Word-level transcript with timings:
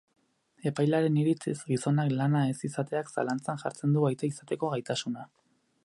Epailearen 0.69 1.19
iritziz, 1.23 1.53
gizonak 1.67 2.09
lana 2.21 2.41
ez 2.55 2.57
izateak 2.69 3.13
zalantzan 3.17 3.63
jartzen 3.65 3.95
du 3.99 4.09
aita 4.11 4.31
izateko 4.33 4.73
gaitasuna. 4.75 5.29